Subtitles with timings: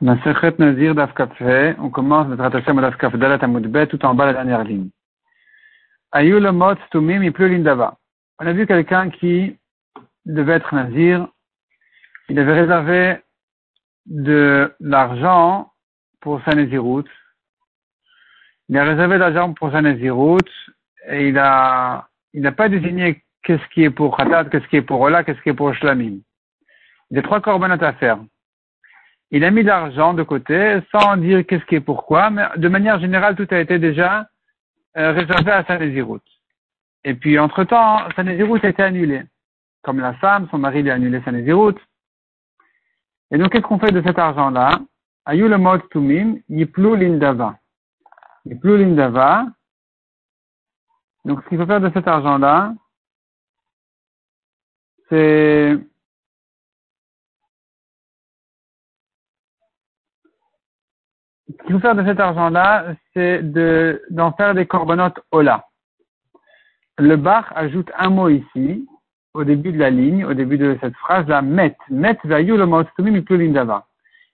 [0.00, 4.62] Masechet Nazir d'Afkafé, on commence notre attachement d'Afkaf Dalat Amoudbet tout en bas la dernière
[4.62, 4.90] ligne.
[6.12, 7.96] Ayou le mot Tumim il pleut l'Indava.
[8.38, 9.58] On a vu quelqu'un qui
[10.24, 11.26] devait être Nazir,
[12.28, 13.16] il avait réservé
[14.06, 15.72] de l'argent
[16.20, 17.10] pour sa Naziroute.
[18.68, 20.52] Il a réservé de l'argent pour sa Naziroute
[21.08, 24.82] et il a, il n'a pas désigné qu'est-ce qui est pour Khatat, qu'est-ce qui est
[24.82, 26.20] pour Ola, qu'est-ce qui est pour Shlamim.
[27.10, 28.18] Il y a trois corbanotes à faire
[29.30, 32.98] il a mis l'argent de côté sans dire qu'est-ce qui est pourquoi, mais de manière
[32.98, 34.26] générale, tout a été déjà
[34.96, 35.78] euh, réservé à sa.
[37.04, 39.22] Et puis, entre-temps, sa a été annulée.
[39.82, 41.30] Comme la femme, son mari lui a annulé sa.
[43.30, 44.80] Et donc, qu'est-ce qu'on fait de cet argent-là?
[45.26, 47.58] Ayu le tumim, yiplu lindava.
[48.46, 49.46] Yiplu lindava.
[51.26, 52.72] Donc, ce qu'il faut faire de cet argent-là,
[55.10, 55.78] c'est
[61.48, 65.64] ce qu'il faut faire de cet argent-là, c'est de, d'en faire des corbanotes Ola.
[66.98, 68.86] Le bar ajoute un mot ici,
[69.34, 71.76] au début de la ligne, au début de cette phrase-là, met.
[71.90, 72.66] Met vayu le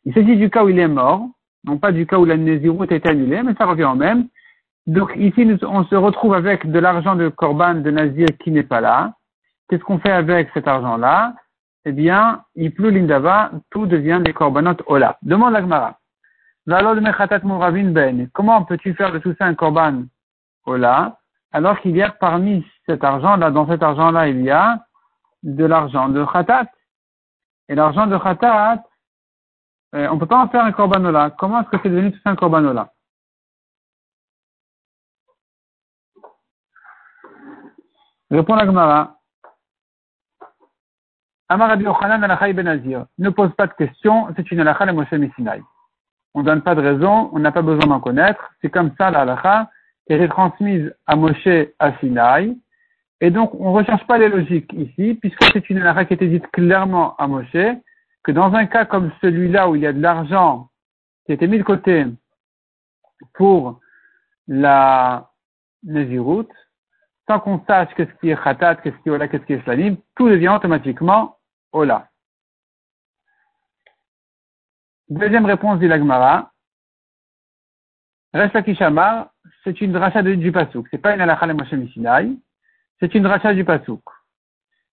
[0.04, 1.28] Il s'agit du cas où il est mort,
[1.64, 4.28] non pas du cas où la est annulée, mais ça revient au même.
[4.86, 8.80] Donc ici, on se retrouve avec de l'argent de Corban de Nazir qui n'est pas
[8.80, 9.14] là.
[9.68, 11.34] Qu'est-ce qu'on fait avec cet argent-là?
[11.86, 15.18] Eh bien, il pleut l'indava, tout devient des corbanotes Ola.
[15.22, 15.98] Demande la Gemara.
[16.66, 18.28] Ben.
[18.32, 20.04] Comment peux-tu faire de tout ça un korban
[20.66, 21.18] Ola,
[21.52, 24.84] alors qu'il y a parmi cet argent-là, dans cet argent-là, il y a
[25.42, 26.70] de l'argent de khatat.
[27.68, 28.82] Et l'argent de khatat,
[29.94, 31.30] euh, on ne peut pas en faire un korban Ola.
[31.38, 32.90] Comment est-ce que c'est devenu tout ça un korban Ola
[38.30, 39.18] Répond la Gemara.
[41.48, 45.62] Amar Yochanan Ben Ne pose pas de question, c'est une alakha de Moshe Missinai
[46.34, 48.52] on ne donne pas de raison, on n'a pas besoin d'en connaître.
[48.60, 49.70] C'est comme ça la halakha
[50.06, 52.56] qui est transmise à Moshe à Sinaï.
[53.20, 56.26] Et donc, on ne recherche pas les logiques ici, puisque c'est une halakha qui était
[56.26, 57.78] dite clairement à Moshe,
[58.24, 60.68] que dans un cas comme celui-là où il y a de l'argent
[61.24, 62.04] qui a été mis de côté
[63.34, 63.80] pour
[64.48, 65.30] la
[65.84, 66.48] Nézirut,
[67.28, 69.96] sans qu'on sache qu'est-ce qui est Khatat, qu'est-ce qui est Ola, qu'est-ce qui est Slanim,
[70.16, 71.38] tout devient automatiquement
[71.72, 72.08] Ola.
[75.14, 76.50] Deuxième réponse dit l'Agmara.
[78.32, 79.28] Resta Kishamar,
[79.62, 80.88] c'est une dracha du Pasouk.
[80.90, 81.72] C'est pas une halakha le Moshe
[82.98, 84.02] c'est une dracha du Pasouk.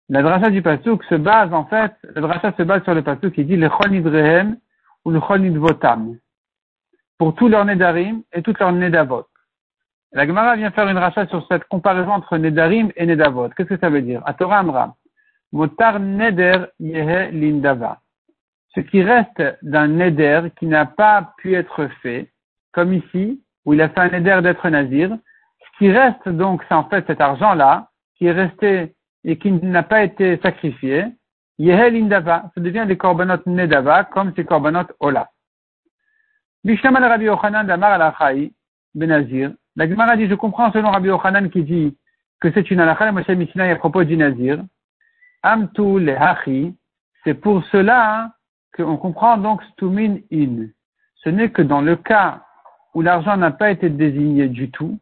[0.10, 3.34] La dracha du Pasouk se base, en fait, la dracha se base sur le Pasouk
[3.34, 4.58] qui dit le Chol Nidrehem
[5.06, 6.20] ou le Chol Nidvotam.
[7.18, 9.26] Pour tous leurs Nedarim et toutes leurs Nedavot.
[10.12, 13.50] La Gemara vient faire une rachat sur cette comparaison entre Nedarim et Nedavot.
[13.50, 14.24] Qu'est-ce que ça veut dire?
[14.38, 14.96] Torah Amra.
[15.52, 18.01] Motar Neder Yehe Lindava
[18.76, 22.32] ce qui reste d'un neder qui n'a pas pu être fait,
[22.72, 25.18] comme ici, où il a fait un neder d'être nazir,
[25.60, 29.84] ce qui reste donc, c'est en fait cet argent-là, qui est resté et qui n'a
[29.84, 31.06] pas été sacrifié,
[31.58, 35.30] Yehel Indava, ça devient des korbanot nedava, comme ces korbanot ola.
[36.64, 38.50] Bishamal Rabbi Yochanan d'Amar al
[38.96, 39.52] Benazir.
[39.76, 41.98] La Gemara dit, je comprends selon Rabbi Yochanan qui dit
[42.40, 44.64] que c'est une alakha, Moshe Mishnah à propos du nazir.
[45.44, 46.76] Amtu lehachi,
[47.24, 48.32] c'est pour cela
[48.76, 50.68] qu'on comprend donc stumin in.
[51.16, 52.44] Ce n'est que dans le cas
[52.94, 54.98] où l'argent n'a pas été désigné du tout,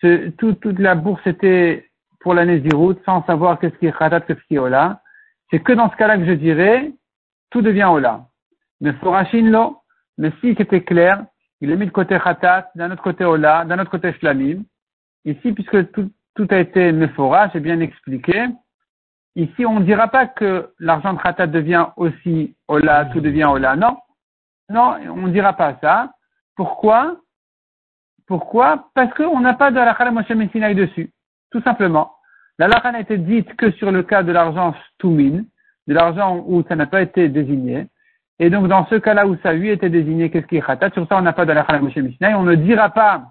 [0.00, 1.88] toute la bourse était
[2.20, 5.00] pour l'année Nézirut sans savoir qu'est-ce qui est khatat, qu'est-ce qui est ola.
[5.50, 6.92] C'est que dans ce cas-là que je dirais,
[7.50, 8.26] tout devient ola.
[8.80, 9.78] Mais forashin lo,
[10.18, 11.24] mais si c'était clair,
[11.60, 14.64] il est mis de côté khatat, d'un autre côté ola, d'un autre côté shlamim.
[15.24, 18.46] Ici, puisque tout, tout a été mephora, j'ai bien expliqué,
[19.36, 23.76] Ici, on ne dira pas que l'argent de Khatat devient aussi Ola, tout devient Ola.
[23.76, 23.98] Non.
[24.70, 26.10] Non, on ne dira pas ça.
[26.56, 27.16] Pourquoi?
[28.26, 28.88] Pourquoi?
[28.94, 31.12] Parce qu'on n'a pas de la Moshe Messinaï dessus.
[31.52, 32.12] Tout simplement.
[32.58, 35.44] La lacha n'a été dite que sur le cas de l'argent Stumin,
[35.86, 37.86] de l'argent où ça n'a pas été désigné.
[38.38, 40.90] Et donc, dans ce cas-là où ça lui était désigné, qu'est-ce qui est Khatat?
[40.90, 42.34] Sur ça, on n'a pas de la Moshe Messinaï.
[42.34, 43.26] On ne dira pas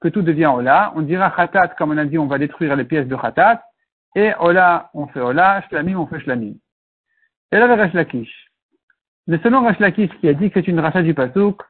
[0.00, 0.92] que tout devient Ola.
[0.96, 3.62] On dira Khatat, comme on a dit, on va détruire les pièces de Khatat.
[4.16, 6.54] Et Ola, on fait Ola, Shlamim, on fait Shlamim.
[7.52, 8.50] Et là, le Lakish.
[9.26, 11.62] Mais selon Lakish qui a dit que c'est une rachat du Pasuk,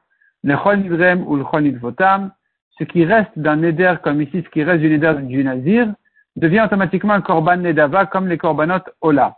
[0.43, 0.79] le Chol
[1.27, 2.31] ou le Chol
[2.79, 5.93] ce qui reste d'un Neder comme ici, ce qui reste du Neder du Nazir,
[6.35, 9.37] devient automatiquement un Korban Nedava comme les Korbanot Ola.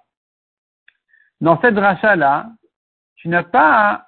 [1.42, 2.52] Dans cette rachat-là,
[3.16, 4.08] tu n'as pas,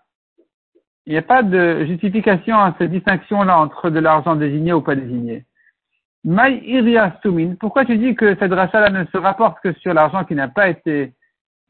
[1.06, 4.96] il n'y a pas de justification à cette distinction-là entre de l'argent désigné ou pas
[4.96, 5.46] désigné.
[6.26, 7.56] Maï.
[7.60, 10.70] Pourquoi tu dis que cette rachat-là ne se rapporte que sur l'argent qui n'a pas
[10.70, 11.14] été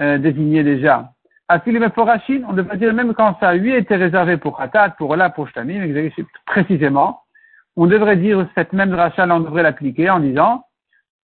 [0.01, 1.11] euh, désigné déjà?
[1.49, 5.85] On devrait dire même quand ça lui était réservé pour Khatat, pour Ola, pour Shlamim,
[6.45, 7.21] précisément,
[7.75, 10.65] on devrait dire cette même rachat, on devrait l'appliquer en disant,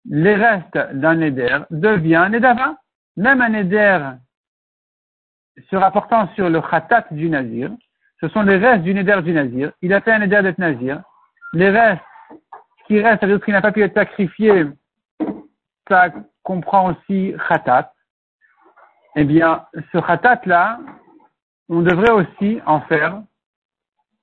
[0.05, 2.75] les restes d'un Neder devient un Nedava.
[3.17, 4.11] Même un Neder
[5.69, 7.71] se rapportant sur le Khatat du Nazir,
[8.21, 9.71] ce sont les restes du Neder du Nazir.
[9.81, 11.01] Il a fait un Neder d'être Nazir.
[11.53, 12.01] Les restes
[12.87, 14.65] qui restent, c'est-à-dire qu'il n'a pas pu être sacrifié,
[15.87, 16.09] ça
[16.43, 17.91] comprend aussi Khatat.
[19.15, 20.79] Eh bien, ce Khatat-là,
[21.69, 23.21] on devrait aussi en faire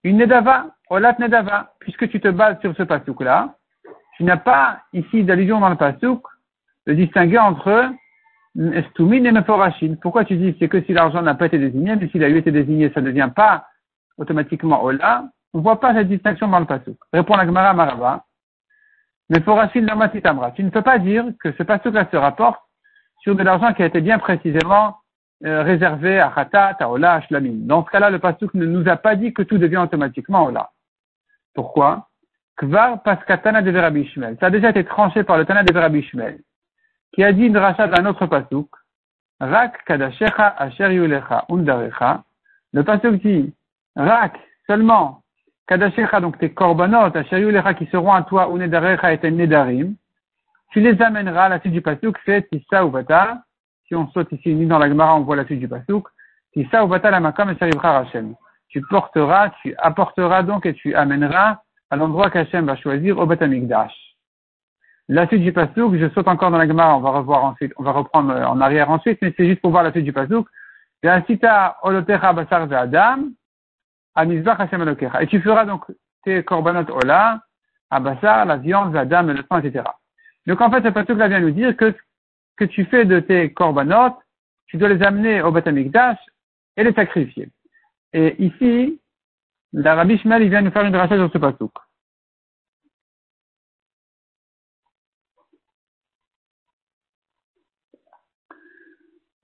[0.05, 3.55] une Nedava, Olat Nedava, puisque tu te bases sur ce pasouk-là.
[4.17, 6.27] Tu n'as pas ici d'allusion dans le pasouk
[6.87, 7.91] de distinguer entre
[8.57, 9.97] Estumin et Meforashim.
[9.97, 12.37] Pourquoi tu dis c'est que si l'argent n'a pas été désigné, mais s'il a eu
[12.37, 13.67] été désigné, ça ne devient pas
[14.19, 15.25] automatiquement Ola.
[15.55, 16.99] On ne voit pas cette distinction dans le pasouk.
[17.13, 18.25] Répond la Gemara Marava.
[19.33, 19.87] Meforashim
[20.23, 20.51] Tamra.
[20.51, 22.61] Tu ne peux pas dire que ce pasouk-là se rapporte
[23.23, 24.99] sur de l'argent qui a été bien précisément
[25.47, 27.67] euh, réservé à Khatat, à Ola, à Shlamim.
[27.67, 30.71] Dans ce cas-là, le pasouk ne nous a pas dit que tout devient automatiquement Ola.
[31.55, 32.09] Pourquoi?
[32.59, 34.07] Kvar Paskatana de Rabbi
[34.39, 36.07] Ça a déjà été tranché par le Tana de Rabbi
[37.15, 38.69] qui a dit une rachat d'un autre pasouk,
[39.41, 42.23] Rak kadashecha asher yulecha undarecha.
[42.75, 43.55] Le pasouk dit,
[43.97, 45.22] Rak, seulement,
[45.67, 49.95] kadashecha, donc tes korbanot, yulecha, qui seront à toi, unedarecha et nedarim,
[50.73, 53.43] tu les amèneras, la suite du pasouk, c'est tissa ou bata.
[53.87, 56.09] Si on saute ici, ni dans la Gemara, on voit la suite du pasouk.
[56.55, 58.35] Tissa ou bata la makam et Hashem.
[58.69, 61.61] Tu porteras, tu apporteras donc et tu amèneras
[61.91, 63.93] à l'endroit qu'Hachem va choisir au Batamikdash.
[65.09, 67.83] La suite du pasouk, je saute encore dans la Gemara, on va revoir ensuite, on
[67.83, 70.49] va reprendre en arrière ensuite, mais c'est juste pour voir la suite du pasouk.
[71.83, 72.67] Olotecha basar
[74.21, 75.85] Et tu feras donc
[76.25, 77.41] tes korbanot ola,
[77.91, 79.85] basar, la viande, ve'adam, le sang, etc.
[80.47, 81.95] Donc en fait, ce pasouk là vient nous dire que
[82.57, 84.19] que tu fais de tes korbanot,
[84.67, 86.19] tu dois les amener au Batamikdash
[86.77, 87.49] et les sacrifier.
[88.13, 89.01] Et ici,
[89.73, 91.73] la Rabbi Shmuel, il vient nous faire une rachat sur ce pasouk.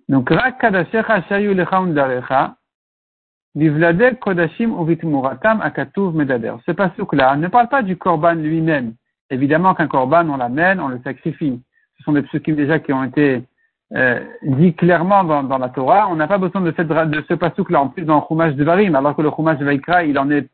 [0.09, 0.31] Donc,
[1.29, 1.55] Shayu
[4.21, 4.75] Kodashim.
[6.67, 8.95] Ce pasouk-là ne parle pas du korban lui-même.
[9.31, 11.61] Évidemment qu'un korban, on l'amène, on le sacrifie.
[11.99, 13.43] Ce sont des psukim déjà qui ont été
[13.95, 16.09] euh, dit clairement dans, dans, la Torah.
[16.11, 19.17] On n'a pas besoin de, ce pasouk-là en plus dans le Chumash de Varim, alors
[19.17, 20.49] que le Chumash de Vaikra, il en est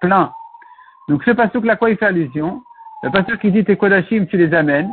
[0.00, 0.32] plein.
[1.08, 2.62] Donc ce pasouk-là, quoi il fait allusion?
[3.02, 4.90] Le pasouk qui dit tes kodashim, tu les amènes.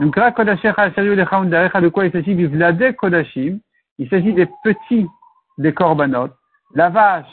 [0.00, 3.60] Donc, de quoi il s'agit?
[3.98, 5.06] Il s'agit des petits
[5.58, 6.30] des korbanot.
[6.74, 7.26] La vache,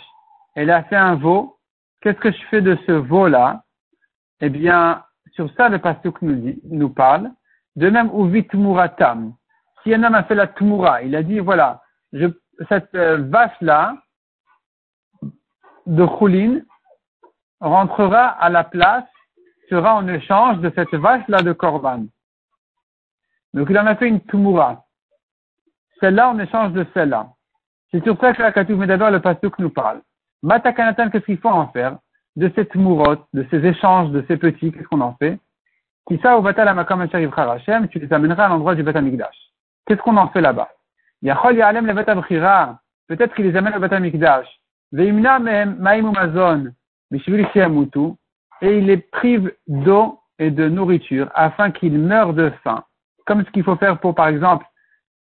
[0.55, 1.57] elle a fait un veau.
[2.01, 3.63] Qu'est-ce que je fais de ce veau-là?
[4.39, 5.03] Eh bien,
[5.33, 7.31] sur ça, le pasteur nous, dit, nous parle.
[7.75, 9.33] De même, ou vitmuratam.
[9.81, 11.81] Si un homme a fait la tumura, il a dit, voilà,
[12.69, 13.97] cette euh, vache-là,
[15.87, 16.61] de Choulin,
[17.59, 19.05] rentrera à la place,
[19.69, 22.05] sera en échange de cette vache-là de Korban.
[23.53, 24.85] Donc il en a fait une tumura.
[25.99, 27.29] Celle-là en échange de celle-là.
[27.91, 30.01] C'est sur ça que la Katouf Medador, le pasteur nous parle.
[30.43, 31.97] Matakanatan, qu'est-ce qu'il faut en faire
[32.35, 35.39] de cette tumurot, de ces échanges, de ces petits, qu'est-ce qu'on en fait
[36.21, 39.35] ça au Batal Amakam Hashem, tu les amèneras à l'endroit du Batamikdash.
[39.85, 40.69] Qu'est-ce qu'on en fait là-bas
[41.21, 44.47] Yachol Ya'alem le Batamchira, peut-être qu'il les amène au Batamikdash.
[44.91, 46.71] Veimna Maim Mazon,
[47.11, 47.45] Mishvili
[48.63, 52.83] et il les prive d'eau et de nourriture afin qu'ils meurent de faim
[53.25, 54.65] comme ce qu'il faut faire pour, par exemple,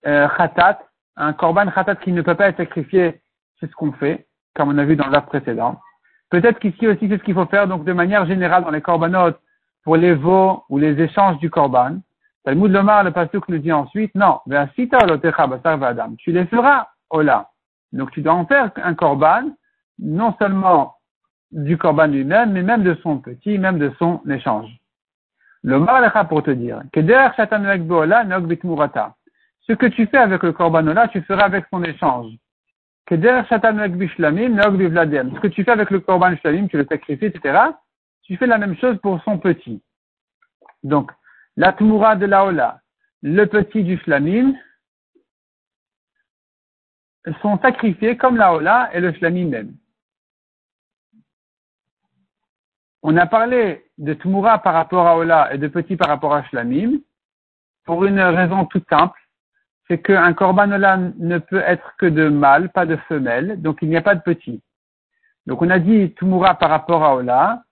[0.07, 0.79] euh, khatat,
[1.19, 3.21] un korban khatat qui ne peut pas être sacrifié,
[3.59, 5.79] c'est ce qu'on fait, comme on a vu dans l'art précédent.
[6.29, 9.33] Peut-être qu'ici aussi, c'est ce qu'il faut faire, donc de manière générale, dans les korbanot,
[9.83, 11.97] pour les veaux ou les échanges du korban.
[12.45, 14.39] Talmud Lomar, le pasteur nous dit ensuite, non,
[16.17, 17.49] tu les feras, ola.
[17.91, 19.49] Donc tu dois en faire un korban,
[19.97, 20.95] non seulement
[21.51, 24.69] du korban lui-même, mais même de son petit, même de son échange.
[25.63, 27.35] Le marlecha pour te dire que derrière
[29.69, 32.33] ce que tu fais avec le korbanola, tu feras avec son échange.
[33.05, 33.49] Que ce
[35.39, 37.59] que tu fais avec le korban shlamim, tu le sacrifies, etc.
[38.23, 39.81] Tu fais la même chose pour son petit.
[40.83, 41.11] Donc,
[41.55, 42.79] la tmura de la
[43.21, 44.55] le petit du shlamim,
[47.41, 49.75] sont sacrifiés comme la et le shlamim même.
[53.03, 56.43] On a parlé de Tmura par rapport à Ola et de Petit par rapport à
[56.43, 56.99] Shlamim
[57.85, 59.17] pour une raison toute simple.
[59.89, 63.89] C'est qu'un Korban Ola ne peut être que de mâle, pas de femelle, donc il
[63.89, 64.61] n'y a pas de petit.
[65.47, 67.63] Donc on a dit Tmura par rapport à Ola,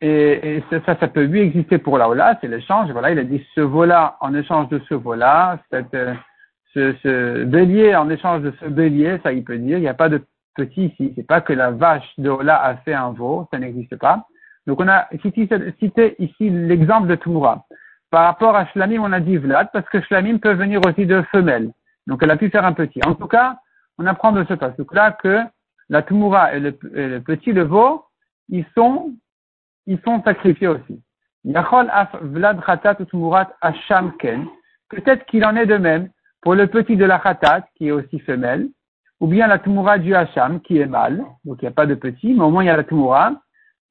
[0.00, 2.90] et, ça, ça, peut lui exister pour la Ola, c'est l'échange.
[2.92, 8.08] Voilà, il a dit ce veau-là en échange de ce veau-là, ce, ce, bélier en
[8.08, 11.12] échange de ce bélier, ça il peut dire, il n'y a pas de petit ici,
[11.16, 14.26] c'est pas que la vache de Ola a fait un veau, ça n'existe pas.
[14.66, 15.48] Donc on a cité,
[15.80, 17.64] cité ici l'exemple de Tumura.
[18.10, 21.22] Par rapport à Shlamim, on a dit Vlad, parce que Shlamim peut venir aussi de
[21.30, 21.72] femelle.
[22.06, 23.00] Donc elle a pu faire un petit.
[23.04, 23.58] En tout cas,
[23.98, 25.42] on apprend de ce passage-là que
[25.90, 26.72] la Tumura et le,
[27.20, 28.04] petit, le veau,
[28.48, 29.14] ils sont,
[29.86, 31.02] ils sont sacrifiés aussi.
[31.44, 34.46] Yachol af Vlad Khatat Tumurat Hasham Ken.
[34.88, 36.08] Peut-être qu'il en est de même
[36.40, 38.68] pour le petit de la Khatat, qui est aussi femelle,
[39.20, 41.24] ou bien la Tumura du Hacham, qui est mâle.
[41.44, 43.32] Donc il n'y a pas de petit, mais au moins il y a la Tumura.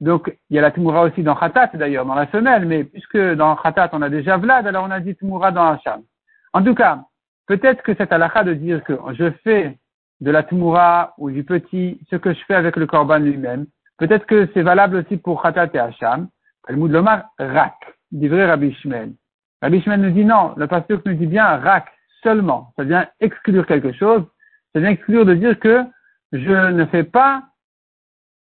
[0.00, 3.18] Donc, il y a la Tumura aussi dans Khatat, d'ailleurs, dans la femelle, mais puisque
[3.18, 6.02] dans Khatat, on a déjà Vlad, alors on a dit Tumura dans Hacham.
[6.52, 7.00] En tout cas,
[7.46, 9.76] peut-être que cette halakha de dire que je fais
[10.20, 13.66] de la Tumura ou du petit ce que je fais avec le Korban lui-même,
[13.98, 16.28] peut-être que c'est valable aussi pour Khatat et Hacham.
[16.66, 17.74] Talmud Lomar, Rak,
[18.12, 19.12] dit vrai Rabbi Shmuel.
[19.62, 21.86] Rabbi Shmuel nous dit non, le pasteur nous dit bien Rak
[22.22, 22.72] seulement.
[22.76, 24.22] Ça vient exclure quelque chose.
[24.72, 25.84] Ça vient exclure de dire que
[26.32, 27.42] je ne fais pas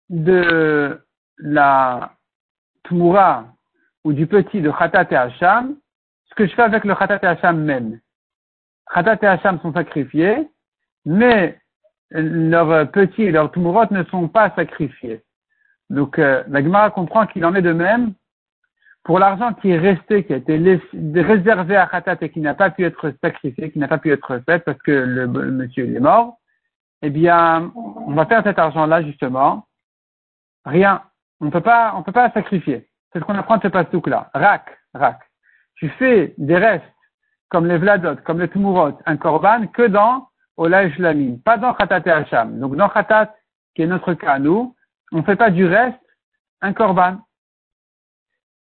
[0.08, 1.00] de
[1.38, 2.12] la
[2.84, 3.46] Tmoura
[4.04, 5.76] ou du petit de Khatat et Hacham,
[6.28, 8.00] ce que je fais avec le Khatat et Hacham même.
[8.92, 10.48] Khatat et Hacham sont sacrifiés,
[11.04, 11.58] mais
[12.10, 15.22] leurs petits et leurs Tmourot ne sont pas sacrifiés.
[15.90, 18.14] Donc euh, la Gemara comprend qu'il en est de même
[19.06, 20.56] pour l'argent qui est resté, qui a été
[21.14, 24.40] réservé à Khatat et qui n'a pas pu être sacrifié, qui n'a pas pu être
[24.44, 26.38] fait parce que le, monsieur est mort,
[27.02, 29.66] eh bien, on va faire cet argent-là justement.
[30.64, 31.02] Rien
[31.40, 32.88] on peut pas, on peut pas sacrifier.
[33.12, 34.30] C'est ce qu'on apprend de ce pastouk-là.
[34.34, 35.20] Rak, rak.
[35.76, 36.84] Tu fais des restes,
[37.48, 42.02] comme les vladot, comme les tumurot, un korban, que dans Ola Lamim, pas dans Khatat
[42.06, 42.58] et Hacham.
[42.58, 43.34] Donc dans Khatat,
[43.74, 44.74] qui est notre cas, nous,
[45.12, 45.98] on fait pas du reste
[46.62, 47.18] un korban.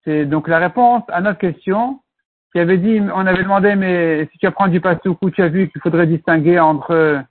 [0.03, 2.01] C'est donc la réponse à notre question
[2.51, 5.47] qui avait dit, on avait demandé, mais si tu apprends du pastouk où tu as
[5.47, 7.23] vu qu'il faudrait distinguer entre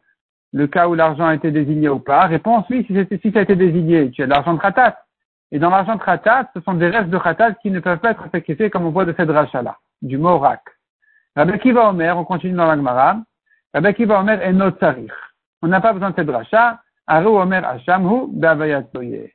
[0.53, 2.27] le cas où l'argent a été désigné ou pas?
[2.27, 4.99] Réponse, oui, si, si ça a été désigné, tu as de l'argent de Khatat.
[5.53, 8.13] Et dans l'argent de khatat, ce sont des restes de khatat qui ne peuvent pas
[8.13, 10.63] être sacrifiés comme on voit de cette rachat-là, du mot rak.
[11.37, 13.19] Rabbi Kiva Omer, on continue dans l'Agmara.
[13.75, 15.15] Rabbi Kiva Omer est notarir.
[15.61, 16.81] On n'a pas besoin de cette rachat.
[17.07, 17.63] Aru Omer
[18.33, 19.31] Be'avayatoye.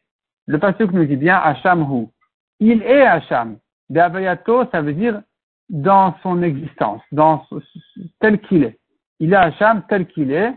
[0.48, 2.08] Le passage nous dit bien Hashamhu.
[2.60, 3.58] Il est Hasham.
[3.90, 5.22] Be'avayato, ça veut dire
[5.70, 7.46] dans son existence, dans
[8.20, 8.80] tel qu'il est.
[9.20, 10.54] Il est Hacham tel qu'il est.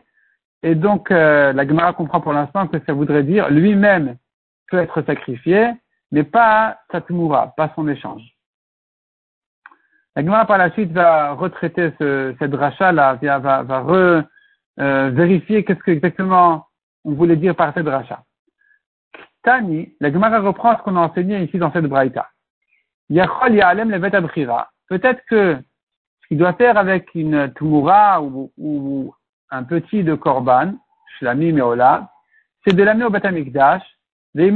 [0.62, 4.16] Et donc, euh, la Gemara comprend pour l'instant que ça voudrait dire lui-même
[4.70, 5.72] peut être sacrifié,
[6.12, 8.22] mais pas sa pas son échange.
[10.16, 14.22] La Gemara par la suite va retraiter ce, cette rachat-là, va, va re,
[14.80, 16.66] euh, vérifier qu'est-ce que exactement
[17.04, 18.22] on voulait dire par cette rachat.
[19.42, 22.28] Tani, la Gemara reprend ce qu'on a enseigné ici dans cette braïta.
[23.08, 24.10] Yachol ya'alem levet
[24.88, 25.56] Peut-être que
[26.22, 29.14] ce qu'il doit faire avec une tumura ou,
[29.50, 30.74] un petit de korban,
[31.18, 32.10] shlamim et ola,
[32.64, 33.82] c'est de l'amener au Betamikdash
[34.36, 34.50] et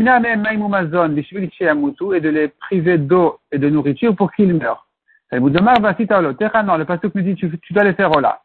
[2.21, 4.87] de les priver d'eau et de nourriture pour qu'ils meurent.
[5.33, 8.43] Le pasteur nous dit, tu, dois les faire là.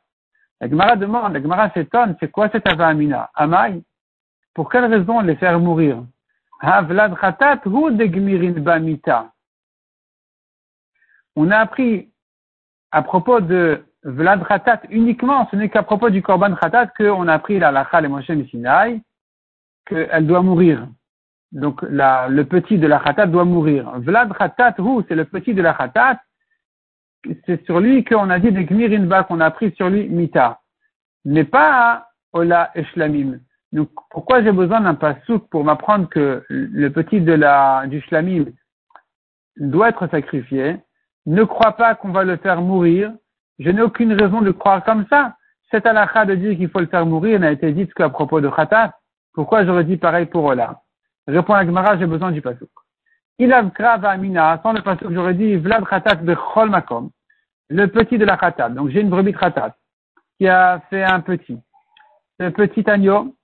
[0.60, 3.30] La Gemara demande, la Gemara s'étonne, c'est quoi cette avamina?
[3.36, 3.84] Amai?
[4.54, 6.04] Pour quelle raison les faire mourir?
[11.36, 12.10] On a appris
[12.92, 17.34] à propos de Vlad Khatat uniquement, ce n'est qu'à propos du Korban Khatat qu'on a
[17.34, 19.02] appris la Lacha et Moshe Sinai,
[19.86, 20.88] qu'elle doit mourir.
[21.52, 23.92] Donc la, le petit de la khatat doit mourir.
[24.00, 24.76] Vlad khatat,
[25.08, 26.20] c'est le petit de la khatat.
[27.46, 30.60] C'est sur lui qu'on a dit des gmirinba, qu'on a pris sur lui mita.
[31.26, 33.40] Mais pas ola eshlamim.
[33.72, 38.46] Donc pourquoi j'ai besoin d'un pasouk pour m'apprendre que le petit de la, du shlamim
[39.58, 40.78] doit être sacrifié?
[41.26, 43.12] Ne crois pas qu'on va le faire mourir.
[43.58, 45.36] Je n'ai aucune raison de croire comme ça.
[45.72, 48.50] Cette halakha de dire qu'il faut le faire mourir n'a été dite qu'à propos de
[48.50, 48.94] khatat.
[49.34, 50.82] Pourquoi j'aurais dit pareil pour Ola?
[51.30, 52.70] Répond la Gemara, j'ai besoin du pasouk.
[53.38, 53.64] Il a
[54.04, 57.12] amina, sans le pasouk, j'aurais dit Vlad khatat bechol makom,
[57.70, 58.70] le petit de la khatat.
[58.70, 59.76] Donc j'ai une brebis khatat
[60.38, 61.60] qui a fait un petit.
[62.40, 63.36] Ce petit agneau,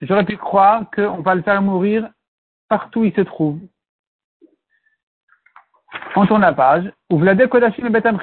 [0.00, 2.08] j'aurais pu croire qu'on va le faire mourir
[2.68, 3.58] partout où il se trouve.
[6.14, 6.92] On tourne la page.
[7.10, 8.18] Vlad kodashim et betam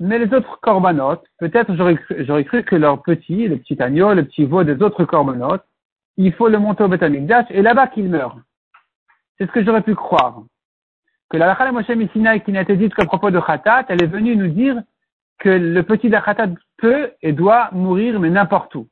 [0.00, 4.44] Mais les autres korbanot, peut-être j'aurais cru que leur petit, le petit agneau, le petit
[4.44, 5.60] veau des autres korbanot,
[6.16, 8.36] il faut le monter au Betamikdash et là-bas qu'il meurt.
[9.38, 10.42] C'est ce que j'aurais pu croire.
[11.30, 14.06] Que la Lachal Moshe Messinaï qui n'a été dite qu'à propos de Khatat, elle est
[14.06, 14.80] venue nous dire
[15.38, 18.88] que le petit Khatat peut et doit mourir, mais n'importe où.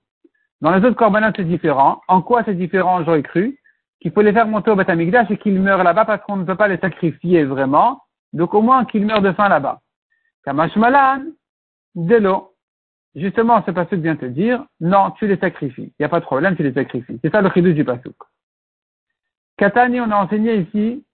[0.60, 2.00] Dans les autres korbanot, c'est différent.
[2.08, 3.58] En quoi c'est différent, j'aurais cru
[4.00, 6.56] Qu'il faut les faire monter au Betamikdash et qu'ils meurent là-bas parce qu'on ne peut
[6.56, 8.02] pas les sacrifier vraiment.
[8.32, 9.80] Donc au moins qu'ils meurent de faim là-bas.
[10.44, 11.22] Kamash Malan,
[11.94, 12.51] de l'eau.
[13.14, 15.92] Justement, ce pasuk vient te dire, non, tu les sacrifies.
[15.98, 17.18] Il n'y a pas de problème, tu les sacrifies.
[17.22, 18.16] C'est ça le chidouche du pasuk.
[19.56, 21.04] Katani, on a enseigné ici,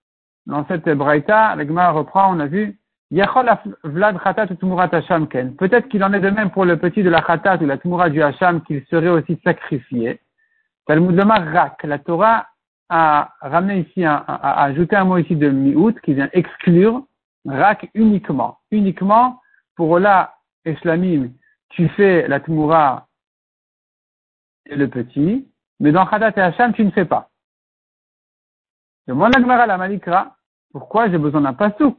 [0.46, 2.78] dans cette braïta, l'Egma reprend, on a vu,
[3.10, 4.18] Vlad
[4.92, 5.56] Hasham Ken.
[5.56, 8.10] Peut-être qu'il en est de même pour le petit de la Khatat ou la Tumurat
[8.10, 10.20] du Hasham qu'il serait aussi sacrifié.
[10.86, 11.82] Talmud Rak.
[11.84, 12.48] La Torah
[12.88, 14.18] a ramené ici, a,
[14.62, 17.02] ajouté un mot ici de Mi'ut qui vient exclure
[17.46, 18.58] Rak uniquement.
[18.70, 19.40] Uniquement
[19.76, 20.76] pour Ola et
[21.70, 23.06] tu fais la Tumura
[24.66, 25.48] et le petit,
[25.80, 27.30] mais dans Khatat et Hasham, tu ne fais pas.
[29.06, 30.36] Demande la la Malikra,
[30.72, 31.98] pourquoi j'ai besoin d'un pasouk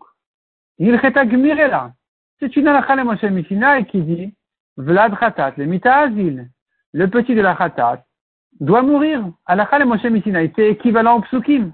[0.79, 1.91] il là.
[2.39, 4.33] C'est une halakha le Moshe qui dit,
[4.77, 6.49] Vlad Khatat, le Mitazil,
[6.93, 8.03] le petit de la Khatat,
[8.61, 9.29] doit mourir.
[9.45, 11.73] Halakha le Moshe Mishinaï, c'est équivalent au psukim.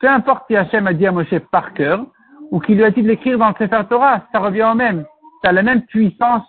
[0.00, 2.04] Peu importe si Hachem a dit à Moshe par cœur,
[2.50, 5.04] ou qu'il lui a dit de l'écrire dans le Sefer Torah, ça revient au même.
[5.42, 6.44] Ça a la même puissance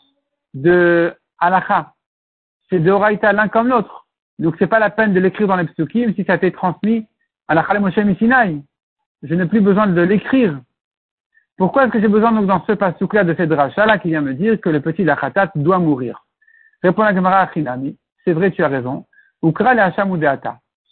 [0.54, 1.94] de halakha.
[2.70, 4.08] C'est de Horaïta l'un comme l'autre.
[4.40, 7.06] Donc c'est pas la peine de l'écrire dans les psukim si ça a été transmis
[7.48, 8.64] à la Moshe Mishinaï.
[9.24, 10.60] Je n'ai plus besoin de l'écrire.
[11.58, 14.34] Pourquoi est-ce que j'ai besoin donc dans ce pasouk-là de cette rachat-là qui vient me
[14.34, 16.26] dire que le petit Lachatat doit mourir?
[16.82, 19.06] Répond la Gemara Achinami, c'est vrai, tu as raison.
[19.44, 20.18] Ukra le Hacham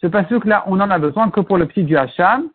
[0.00, 2.48] Ce pasouk-là, on n'en a besoin que pour le petit du Hacham.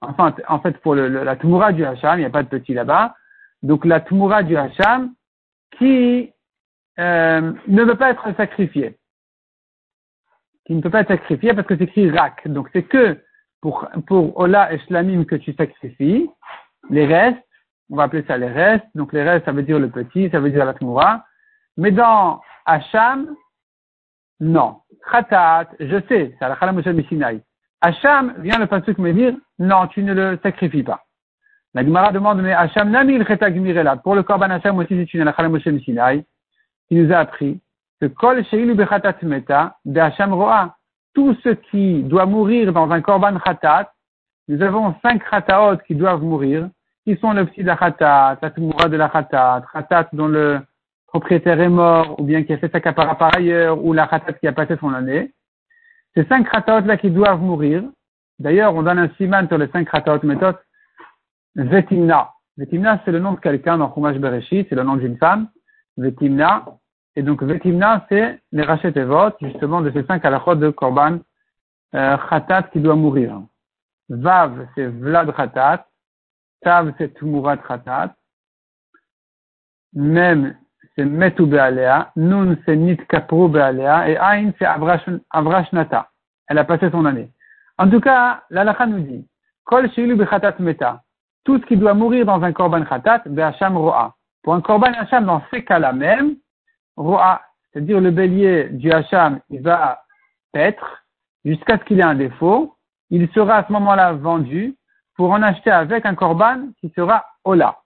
[0.00, 2.74] Enfin, en fait, pour le, la Tumura du Hacham, il n'y a pas de petit
[2.74, 3.14] là-bas.
[3.62, 5.12] Donc la Tumura du Hacham
[5.78, 6.32] qui
[6.98, 8.96] euh, ne veut pas être sacrifié.
[10.64, 12.48] Qui ne peut pas être sacrifié parce que c'est écrit Rak.
[12.48, 13.20] Donc c'est que
[13.60, 16.28] pour, pour Ola et Shlamim que tu sacrifies
[16.90, 17.42] les restes,
[17.90, 20.40] on va appeler ça les restes, donc les restes, ça veut dire le petit, ça
[20.40, 21.24] veut dire la tmoura.
[21.76, 23.34] Mais dans Hacham,
[24.40, 24.80] non.
[25.10, 27.42] Khatat, je sais, c'est la Khalam Sinai.
[27.80, 31.05] Hacham, vient le pasuk me dire, non, tu ne le sacrifies pas.
[31.74, 33.96] La Gemara demande, mais Hacham namil là.
[33.96, 36.24] Pour le Korban Hacham aussi, c'est une la Khalam Sinai,
[36.88, 37.60] qui nous a appris
[38.00, 40.76] que Kol Sheilu Bechatat Meta, de Hacham Roa,
[41.14, 43.92] tout ce qui doit mourir dans un Korban Khatat,
[44.48, 46.68] nous avons cinq Khataot qui doivent mourir,
[47.06, 50.60] qui sont le petit de la khatat, la tumura de la khatat, khatat dont le
[51.06, 54.34] propriétaire est mort, ou bien qui a fait sa capara par ailleurs, ou la khatat
[54.34, 55.32] qui a passé son année.
[56.14, 57.84] Ces cinq khataot là qui doivent mourir.
[58.38, 60.58] D'ailleurs, on donne un siman sur les cinq khataot méthodes.
[61.56, 62.32] Vetimna.
[62.56, 65.48] Vetimna, c'est le nom de quelqu'un dans Chumash Bereshit, c'est le nom d'une femme.
[65.96, 66.64] Vetimna.
[67.16, 71.18] Et donc, Vetimna, c'est les rachet et votes, justement, de ces cinq halachot de Korban,
[71.94, 73.40] euh, khatat qui doit mourir.
[74.08, 75.86] Vav, c'est Vlad khatat.
[76.62, 78.14] Tav, c'est Tumurat Khatat.
[79.94, 80.56] Mem,
[80.94, 82.12] c'est Metu Bealea.
[82.16, 84.10] Nun, c'est Nit Kapru Bealea.
[84.10, 84.66] Et Ain, c'est
[85.30, 86.10] Avrashnata.
[86.48, 87.30] Elle a passé son année.
[87.78, 89.28] En tout cas, l'Alacha nous dit,
[89.64, 91.02] Kol Shilu Bechatat Meta.
[91.46, 94.16] Tout ce qui doit mourir dans un Korban Khatat, Be'acham Ro'a.
[94.42, 96.34] Pour un Korban Hacham, dans ces cas-là même,
[96.96, 97.40] Ro'a,
[97.72, 100.02] c'est-à-dire le bélier du Hacham, il va
[100.52, 101.04] paître
[101.44, 102.74] jusqu'à ce qu'il ait un défaut.
[103.10, 104.74] Il sera à ce moment-là vendu
[105.14, 107.78] pour en acheter avec un korban qui sera Ola.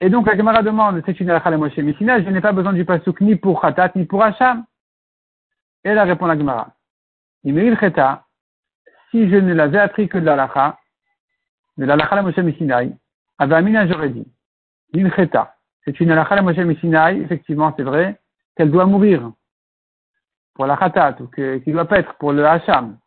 [0.00, 3.20] Et donc la Gemara demande, c'est une halakha Moshe je n'ai pas besoin du pasuk
[3.20, 4.64] ni pour Khatat ni pour Hacham.
[5.84, 6.68] Et là répond la Gemara.
[7.44, 8.24] Il Cheta,
[9.10, 10.78] si je ne l'avais appris que de l'halakha,
[11.76, 12.94] de l'halakha Moshe Messinaï,
[13.38, 14.26] avait Amina j'aurais dit,
[14.92, 18.18] il Cheta, c'est une halakha Moshe Messinaï, effectivement c'est vrai,
[18.56, 19.32] qu'elle doit mourir
[20.54, 22.98] pour la Khatat, ou qu'il ne doit pas être pour le Hacham.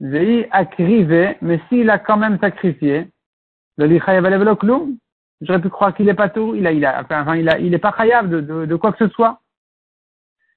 [0.00, 3.08] Vei akrivé, mais s'il a quand même sacrifié,
[3.76, 4.24] le lichayav
[5.40, 8.76] j'aurais pu croire qu'il est pas tout, il a, enfin, il est pas de, de,
[8.76, 9.40] quoi que ce soit.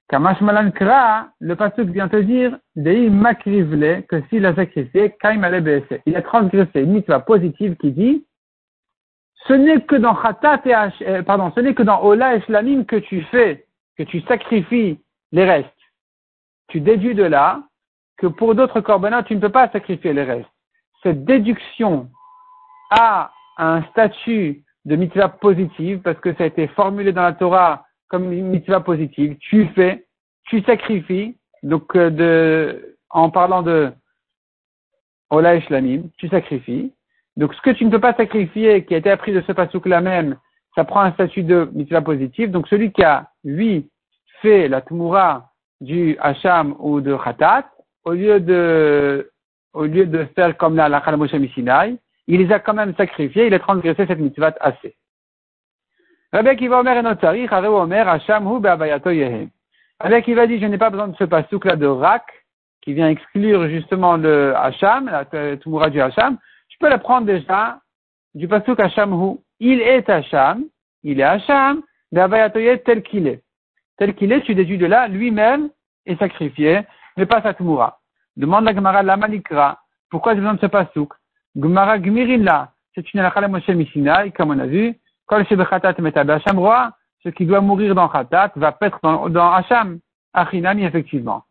[0.08, 5.42] Kamash malan kra, le pasuk vient te dire, dei makrivle, que s'il a sacrifié, kaim
[6.06, 8.24] Il a transgressé une mitzvah positive qui dit,
[9.46, 10.74] ce n'est que dans Khatat et
[11.06, 13.66] euh, pardon, ce n'est que dans Ola et que tu fais,
[13.98, 14.98] que tu sacrifies
[15.32, 15.68] les restes.
[16.68, 17.62] Tu déduis de là
[18.16, 20.48] que pour d'autres korbanot, tu ne peux pas sacrifier les restes.
[21.02, 22.08] Cette déduction
[22.90, 27.84] a un statut de mitzvah positive parce que ça a été formulé dans la Torah
[28.08, 29.36] comme une mitzvah positive.
[29.38, 30.06] Tu fais,
[30.44, 33.92] tu sacrifies, donc euh, de, en parlant de
[35.30, 36.92] Ola et Shlamim, tu sacrifies.
[37.36, 40.00] Donc ce que tu ne peux pas sacrifier, qui a été appris de ce pasouk-là
[40.00, 40.36] même,
[40.74, 42.50] ça prend un statut de mitzvah positive.
[42.50, 43.88] Donc celui qui a, lui,
[44.42, 47.70] fait la Tumura du Hacham ou de Khatat,
[48.04, 49.30] au lieu de,
[49.72, 51.34] au lieu de faire comme la la Moshe
[52.30, 54.96] il les a quand même sacrifiés, il a transgressé cette mitzvah assez.
[56.30, 59.48] Rabbi Akiva Omer et Omer, Hacham hu be'abayato yehem.
[59.98, 62.24] Rabbi Akiva dit, je n'ai pas besoin de ce pasouk là de Rak,
[62.82, 65.24] qui vient exclure justement le Hacham, la
[65.56, 66.36] Tumura du Hacham.
[66.68, 67.80] Je peux la prendre déjà
[68.34, 69.38] du pasouk Hacham hu.
[69.58, 70.64] Il est Hacham,
[71.02, 73.42] il est Hacham, tel qu'il est.
[73.96, 75.70] Tel qu'il est, tu déduis de là, lui-même
[76.04, 76.82] est sacrifié,
[77.16, 78.00] mais pas sa tmoura.
[78.36, 79.80] Demande la Gemara la manikra.
[80.10, 81.14] Pourquoi j'ai besoin de ce pasouk?
[81.56, 84.94] Gemara gmirin C'est une halakha Moshe Misinaï, comme on a vu.
[85.28, 86.90] Kol shebechatat metabe Hacham roi.
[87.22, 89.98] Ce qui doit mourir dans Khatat va paître dans, dans Hacham.
[90.32, 91.44] Achinami, effectivement.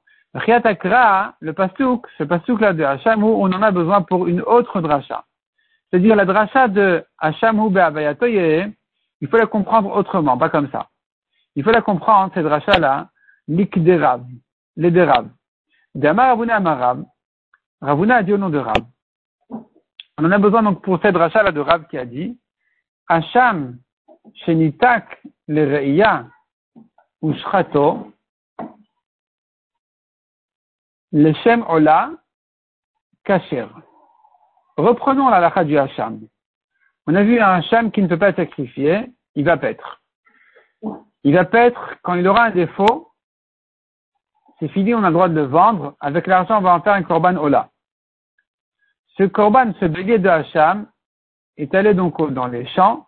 [0.46, 5.24] Chiatakra, le pasouk, ce pasouk-là de Hacham, on en a besoin pour une autre dracha.
[5.90, 7.74] C'est-à-dire la dracha de Hacham ou
[9.20, 10.90] il faut la comprendre autrement, pas comme ça.
[11.56, 13.10] Il faut la comprendre, cette dracha-là,
[13.48, 14.24] l'ikderav,
[14.76, 15.28] les derav.
[15.96, 17.04] D'Amar Ravuna Amarab,
[17.82, 18.84] Ravuna a dit au nom de Rav.
[19.50, 22.38] On en a besoin donc pour cette dracha-là de Rav qui a dit,
[23.08, 23.80] Hacham,
[24.46, 26.28] Shenitak, le Re'ia,
[27.22, 28.12] ou Shrato,
[31.12, 32.12] le Shem Ola,
[33.24, 33.68] Kacher.
[34.78, 36.28] Reprenons la lacha du Hacham.
[37.08, 40.02] On a vu un Hacham qui ne peut pas être sacrifié, il va paître.
[41.24, 43.12] Il va paître quand il aura un défaut,
[44.60, 45.96] c'est fini, on a le droit de le vendre.
[46.00, 47.70] Avec l'argent, on va en faire un korban Ola.
[49.18, 50.88] Ce korban, ce bélier de Hacham,
[51.58, 53.08] est allé donc dans les champs.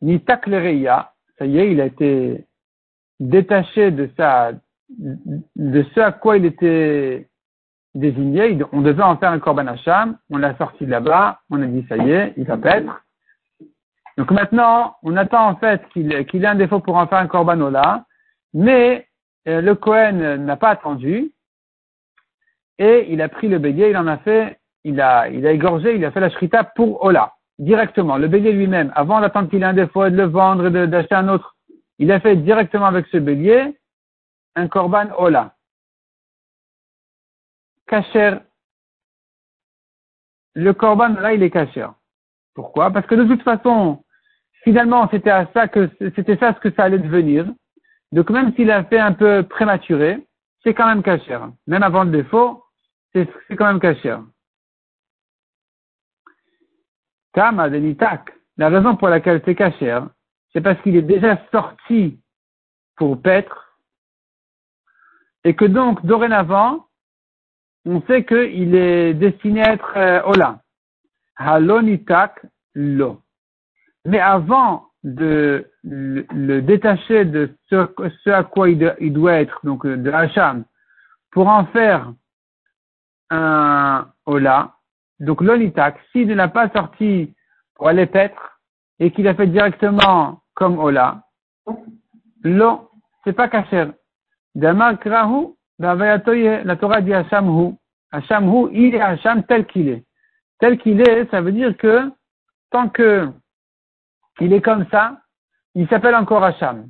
[0.00, 0.48] Nitak
[1.38, 2.46] ça y est, il a été
[3.20, 4.52] détaché de sa,
[4.90, 7.28] de ce à quoi il était
[7.94, 8.58] désigné.
[8.72, 10.18] On devait en faire un korban Hacham.
[10.30, 11.40] On l'a sorti de là-bas.
[11.50, 13.04] On a dit, ça y est, il va paître.
[14.18, 17.60] Donc maintenant, on attend en fait qu'il ait un défaut pour en faire un korban
[17.60, 18.04] Ola.
[18.54, 19.08] Mais
[19.46, 21.32] le Cohen n'a pas attendu
[22.78, 25.94] et il a pris le bélier, il en a fait, il a, il a égorgé,
[25.94, 28.16] il a fait la shrita pour Ola, directement.
[28.16, 31.14] Le bélier lui-même, avant d'attendre qu'il ait un défaut et de le vendre et d'acheter
[31.14, 31.56] un autre,
[31.98, 33.78] il a fait directement avec ce bélier
[34.54, 35.54] un korban Ola.
[37.86, 38.38] Kacher.
[40.54, 41.88] Le korban là, il est kacher.
[42.54, 42.90] Pourquoi?
[42.90, 44.04] Parce que de toute façon,
[44.64, 47.46] finalement, c'était à ça que c'était ça ce que ça allait devenir.
[48.12, 50.26] Donc même s'il a fait un peu prématuré,
[50.62, 51.38] c'est quand même caché.
[51.66, 52.62] Même avant le défaut,
[53.14, 54.14] c'est quand même caché.
[57.32, 59.98] Kama Denitak, la raison pour laquelle c'est caché,
[60.52, 62.20] c'est parce qu'il est déjà sorti
[62.96, 63.72] pour paître,
[65.44, 66.86] et que donc, dorénavant,
[67.84, 70.60] on sait qu'il est destiné à être euh, Ola.
[71.36, 73.20] Halonitak lo.
[74.04, 80.64] Mais avant de le, détacher de ce, à quoi il, doit être, donc de Hacham,
[81.30, 82.12] pour en faire
[83.30, 84.76] un Ola,
[85.22, 87.32] donc l'Olitak, s'il ne l'a pas sorti
[87.76, 88.58] pour aller paître
[88.98, 91.22] et qu'il a fait directement comme Ola,
[92.42, 92.90] l'eau,
[93.22, 93.92] c'est pas kacher.
[94.56, 97.74] Damar krahu, la Torah dit Hacham hu.
[98.10, 100.04] Hacham hu, il est Hacham tel qu'il est.
[100.58, 102.10] Tel qu'il est, ça veut dire que
[102.70, 103.28] tant que
[104.40, 105.20] il est comme ça,
[105.76, 106.88] il s'appelle encore Hacham.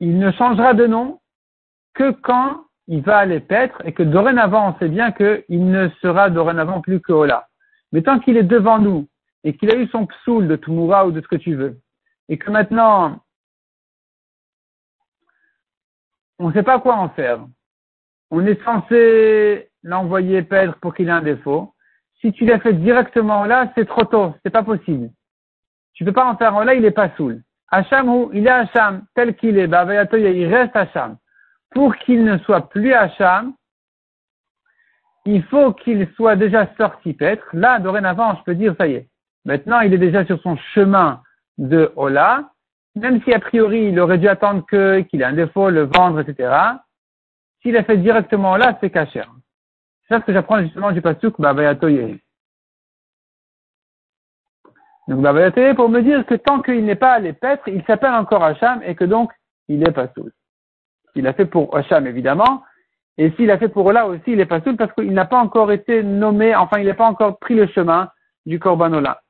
[0.00, 1.20] Il ne changera de nom
[1.94, 6.30] que quand il va aller paître et que dorénavant on sait bien qu'il ne sera
[6.30, 7.46] dorénavant plus que Ola.
[7.92, 9.06] Mais tant qu'il est devant nous
[9.44, 11.78] et qu'il a eu son psoul de Tumura ou de ce que tu veux,
[12.28, 13.20] et que maintenant
[16.38, 17.46] on ne sait pas quoi en faire,
[18.30, 21.74] on est censé l'envoyer paître pour qu'il ait un défaut.
[22.20, 25.10] Si tu l'as fait directement là, c'est trop tôt, c'est pas possible.
[25.92, 27.42] Tu peux pas en faire là, il est pas saoul.
[27.70, 31.18] Hacham il est Hacham, tel qu'il est, bah, il reste Hacham.
[31.70, 33.54] Pour qu'il ne soit plus Hacham,
[35.24, 37.46] il faut qu'il soit déjà sorti paître.
[37.52, 39.08] Là, dorénavant, je peux dire, ça y est.
[39.44, 41.22] Maintenant, il est déjà sur son chemin
[41.58, 42.50] de Ola.
[42.94, 46.20] Même si a priori, il aurait dû attendre que, qu'il ait un défaut, le vendre,
[46.20, 46.52] etc.
[47.62, 49.22] S'il a fait directement là, c'est caché.
[50.02, 51.52] C'est ça ce que j'apprends justement du Pasuk, bah,
[55.08, 58.44] donc, bah, pour me dire que tant qu'il n'est pas allé paître, il s'appelle encore
[58.44, 59.32] Hacham et que donc,
[59.68, 60.08] il est pas
[61.12, 61.22] soul.
[61.22, 62.62] Il a fait pour Hacham, évidemment.
[63.18, 65.38] Et s'il a fait pour là aussi, il est pas soul parce qu'il n'a pas
[65.38, 68.08] encore été nommé, enfin, il n'a pas encore pris le chemin
[68.46, 69.20] du Korban Ola.